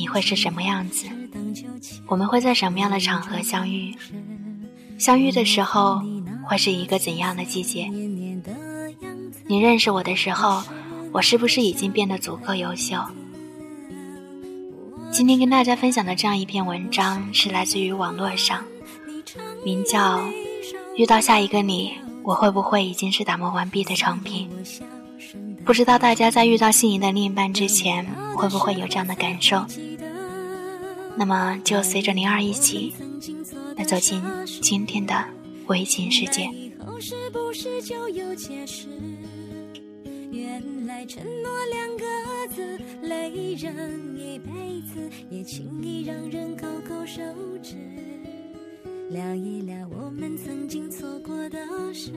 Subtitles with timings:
[0.00, 1.04] 你会是什么样子？
[2.06, 3.94] 我们会在什么样的场合相遇？
[4.96, 6.00] 相遇的时候
[6.42, 7.86] 会是一个怎样的季节？
[9.46, 10.62] 你认识我的时候，
[11.12, 12.96] 我是不是已经变得足够优秀？
[15.12, 18.64] 今天跟大家分享的这样一篇文章是来自于网络上，
[19.62, 20.16] 名叫
[20.96, 24.48] 《遇到下一个你，我会不会已经是打磨完毕的成品》？
[25.62, 29.62] 不知道大家在遇到心仪的另一半之前，会不会有这样的感受？
[31.20, 32.94] 那么，就随着灵儿一起
[33.76, 34.22] 来走进
[34.62, 35.14] 今天的
[35.66, 36.50] 微情世界。
[40.32, 47.20] 原来承诺两个字，累人一辈子，也轻易让人勾勾手
[47.62, 47.76] 指。
[49.10, 51.58] 聊一聊我们曾经错过的
[51.92, 52.12] 事，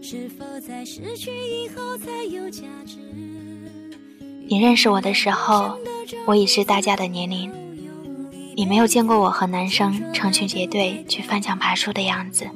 [0.00, 2.98] 是否在失去以后才有价值？
[4.46, 5.76] 你认识我的时候，
[6.24, 7.52] 我已是大家的年龄。
[8.60, 12.46] 你没有见过我和男生成群结队去翻墙爬树的样子。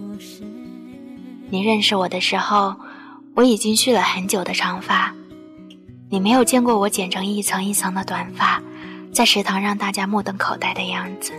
[1.48, 2.76] 你认识我的时候，
[3.34, 5.14] 我已经蓄了很久的长发。
[6.10, 8.62] 你没有见过我剪成一层一层的短发，
[9.14, 11.32] 在食堂让大家目瞪口呆的样子。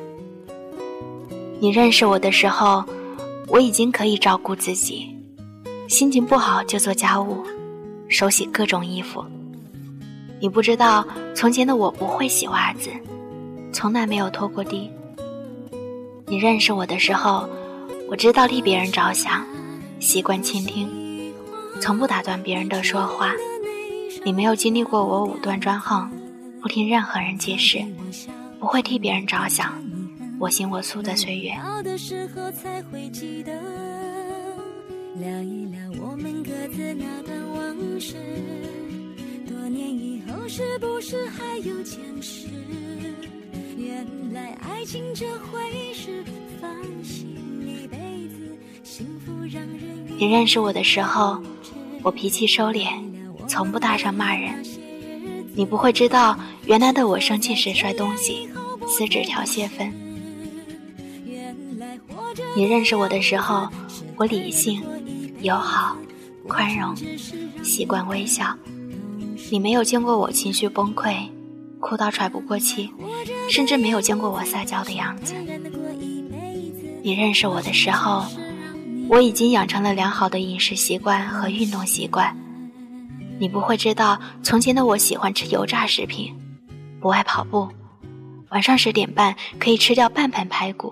[1.59, 2.83] 你认识我的时候，
[3.47, 5.15] 我已经可以照顾自己，
[5.87, 7.45] 心情不好就做家务，
[8.07, 9.23] 手洗各种衣服。
[10.39, 11.05] 你不知道，
[11.35, 12.89] 从前的我不会洗袜子。
[13.75, 14.89] 从来没有拖过地。
[16.27, 17.45] 你认识我的时候，
[18.07, 19.45] 我知道替别人着想，
[19.99, 20.89] 习惯倾听，
[21.81, 23.33] 从不打断别人的说话。
[24.23, 26.09] 你没有经历过我武断专横，
[26.61, 27.83] 不听任何人解释，
[28.61, 29.73] 不会替别人着想，
[30.39, 31.51] 我行我素的岁月。
[35.19, 38.15] 聊一聊我们各自那段往事，
[39.45, 42.47] 多年以后是不是还有坚持？
[43.77, 46.23] 原来爱情这回事，
[47.61, 47.97] 一辈
[48.29, 51.41] 子，幸福让人你认识我的时候，
[52.01, 52.87] 我脾气收敛，
[53.47, 54.63] 从不大声骂人。
[55.53, 58.47] 你不会知道，原来的我生气时摔东西，
[58.87, 59.93] 撕纸条泄愤。
[62.55, 63.67] 你认识我的时候，
[64.15, 64.81] 我理性、
[65.41, 65.97] 友好、
[66.47, 66.95] 宽容，
[67.61, 68.55] 习惯微笑。
[69.51, 71.13] 你没有见过我情绪崩溃。
[71.85, 72.89] 哭到喘不过气，
[73.47, 75.35] 甚至没有见过我撒娇的样子。
[77.03, 78.25] 你认识我的时候，
[79.07, 82.35] 我已经养成了良好的饮食习惯和运动习惯。
[83.37, 86.35] 你不会知道，从前的我喜欢吃油炸食品，
[86.99, 87.69] 不爱跑步，
[88.49, 90.91] 晚上十点半可以吃掉半盆排骨，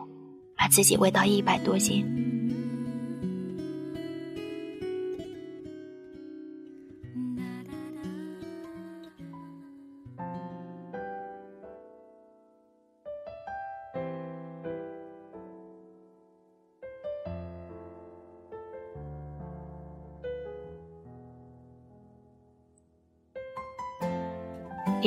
[0.56, 2.06] 把自己喂到一百多斤。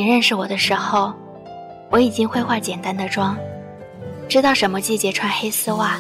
[0.07, 1.13] 认识我的时候，
[1.91, 3.37] 我已经会化简单的妆，
[4.29, 5.99] 知道什么季节穿黑丝袜，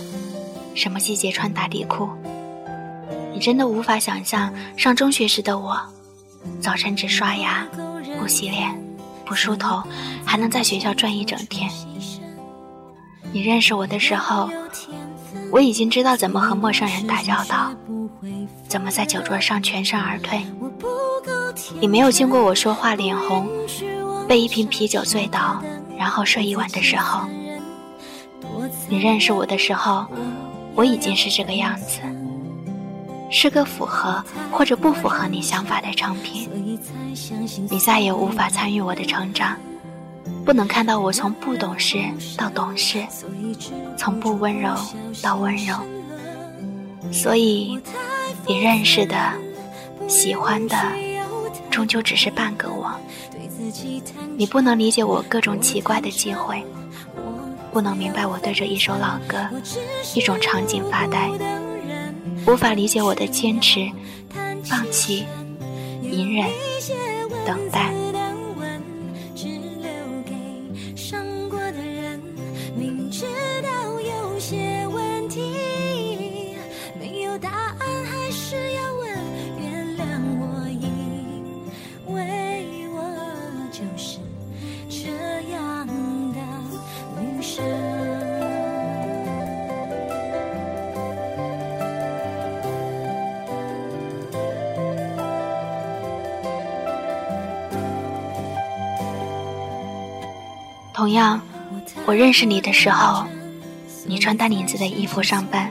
[0.74, 2.08] 什么季节穿打底裤。
[3.32, 5.78] 你真的无法想象上中学时的我，
[6.60, 7.66] 早晨只刷牙，
[8.18, 8.74] 不洗脸，
[9.24, 9.82] 不梳头，
[10.24, 11.70] 还能在学校转一整天。
[13.32, 14.48] 你认识我的时候，
[15.50, 17.70] 我已经知道怎么和陌生人打交道，
[18.68, 20.40] 怎么在酒桌上全身而退。
[21.80, 23.48] 你没有见过我说话脸红，
[24.28, 25.62] 被一瓶啤酒醉倒，
[25.96, 27.26] 然后睡一晚的时候。
[28.88, 30.06] 你认识我的时候，
[30.74, 32.00] 我已经是这个样子，
[33.30, 36.50] 是个符合或者不符合你想法的成品。
[37.70, 39.56] 你再也无法参与我的成长。
[40.44, 41.98] 不能看到我从不懂事
[42.36, 43.04] 到懂事，
[43.96, 44.74] 从不温柔
[45.20, 45.74] 到温柔，
[47.12, 47.80] 所以
[48.46, 49.32] 你认识的、
[50.06, 50.76] 喜欢的，
[51.68, 52.92] 终究只是半个我。
[54.36, 56.62] 你不能理解我各种奇怪的机会，
[57.72, 59.38] 不能明白我对着一首老歌、
[60.14, 61.30] 一种场景发呆，
[62.46, 63.90] 无法理解我的坚持、
[64.64, 65.26] 放弃、
[66.02, 66.48] 隐忍、
[67.44, 67.92] 等待。
[100.96, 101.38] 同样，
[102.06, 103.26] 我认识你的时候，
[104.06, 105.70] 你穿单领子的衣服上班，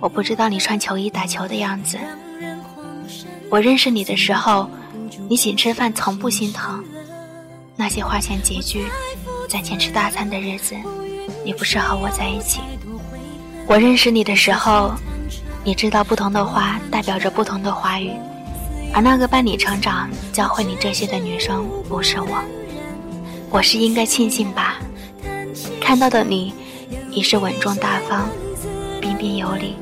[0.00, 1.98] 我不知道你穿球衣打球的样子。
[3.50, 4.70] 我认识你的时候，
[5.28, 6.82] 你请吃饭从不心疼，
[7.76, 8.86] 那些花钱拮据、
[9.46, 10.74] 攒钱吃大餐的日子，
[11.44, 12.60] 你不是和我在一起。
[13.66, 14.94] 我认识你的时候，
[15.62, 18.10] 你知道不同的花代表着不同的花语，
[18.94, 22.42] 而那个伴你成长、教会你这些的女生不是我。
[23.54, 24.80] 我是应该庆幸吧，
[25.80, 26.52] 看到的你，
[27.12, 28.28] 已是稳重大方、
[29.00, 29.76] 彬彬有礼，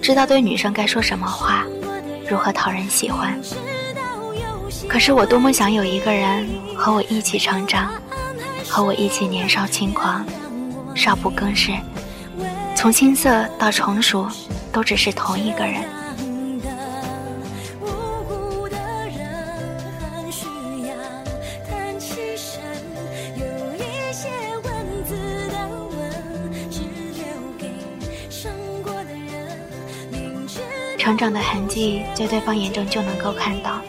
[0.00, 1.66] 知道对女生该说什么话，
[2.26, 3.38] 如何讨人喜欢。
[4.88, 7.92] 可是我多么想有一个人和我一起成长，
[8.66, 10.24] 和我一起年少轻狂，
[10.94, 11.72] 少不更事，
[12.74, 14.26] 从青涩到成熟，
[14.72, 15.84] 都只是同一个人。
[31.06, 33.80] 成长的痕迹，在对方眼中就能够看到。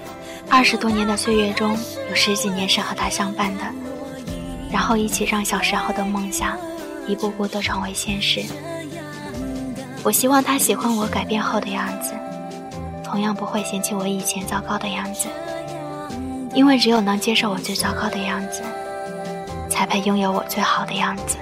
[0.51, 1.75] 二十多年的岁月中，
[2.11, 3.63] 有十几年是和他相伴的，
[4.71, 6.55] 然后一起让小时候的梦想，
[7.07, 8.43] 一步步都成为现实。
[10.03, 12.13] 我希望他喜欢我改变后的样子，
[13.03, 15.27] 同样不会嫌弃我以前糟糕的样子。
[16.53, 18.61] 因为只有能接受我最糟糕的样子，
[19.71, 21.37] 才配拥有我最好的样子。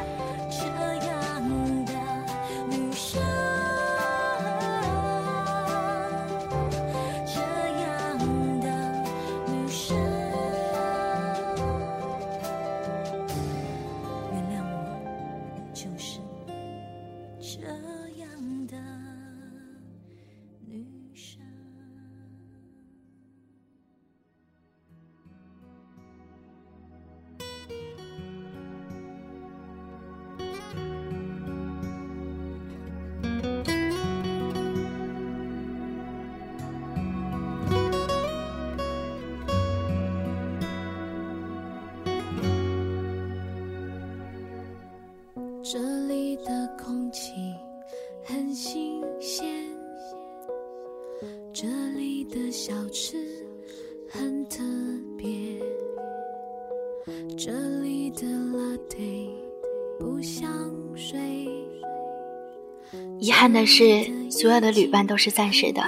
[63.20, 65.82] 遗憾的是，所有的旅伴都是暂时的，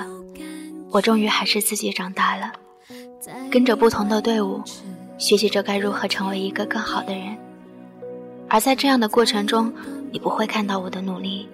[0.90, 2.52] 我终于还是自己长大了，
[3.52, 4.62] 跟着不同的队伍，
[5.18, 7.38] 学习着该如何成为一个更好的人。
[8.50, 9.74] 而在这样的过程中，
[10.12, 11.48] 你不会看到我的努力，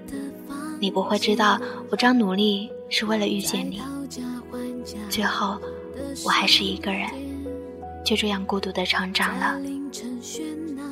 [0.79, 1.59] 你不会知道
[1.89, 3.81] 我这样努力是为了遇见你。
[5.09, 5.57] 最后，
[6.23, 7.09] 我还是一个人，
[8.05, 9.59] 就这样孤独的成长了。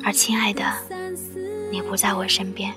[0.04, 0.64] 而亲爱的，
[1.72, 2.70] 你不在我身边。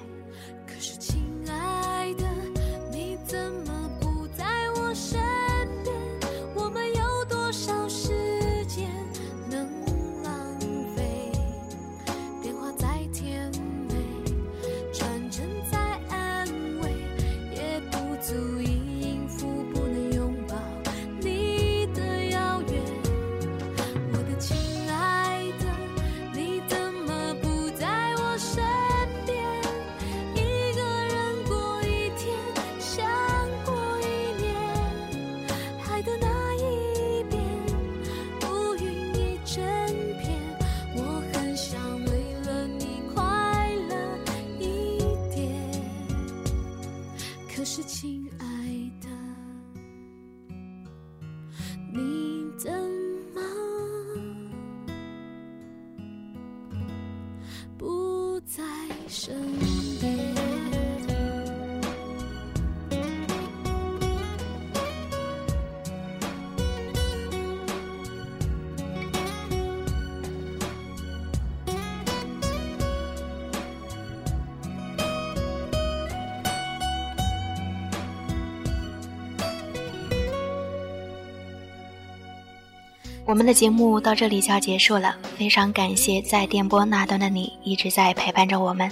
[83.27, 88.87] 我们的节目到这里就要结束了，非常感谢在电波那端的你一直在陪伴着我们。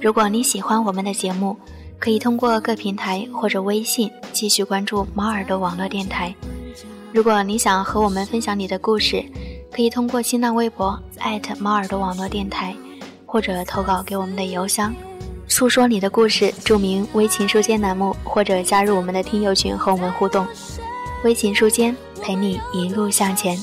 [0.00, 1.56] 如果你喜欢我们的节目，
[2.00, 6.34] 可以通过各平台或者微信继续关注猫耳朵网络电台。
[7.12, 9.24] 如果你想和我们分享你的故事，
[9.70, 11.00] 可以通过新浪微博
[11.60, 12.74] 猫耳朵网络电台，
[13.24, 14.92] 或者投稿给我们的邮箱，
[15.46, 20.44] 诉说你的故事，注明“微情书间”栏目，或者加入我们的听友群和我们互动。
[21.22, 21.96] 微情书间。
[22.26, 23.56] 陪你一路向前，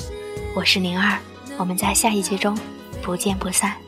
[0.54, 1.18] 我是宁儿，
[1.58, 2.58] 我们在下一集中
[3.02, 3.83] 不见不散。